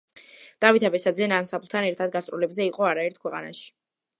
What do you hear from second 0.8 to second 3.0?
აბესაძე ანსამბლთან ერთად გასტროლებზე იყო